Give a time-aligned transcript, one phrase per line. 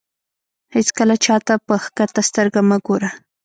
[0.75, 3.09] هېڅکله چاته په کښته سترګه مه ګوره.